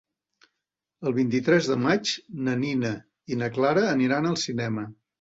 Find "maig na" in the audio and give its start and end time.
1.83-2.57